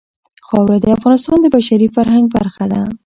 [0.47, 2.81] خاوره د افغانستان د بشري فرهنګ برخه ده.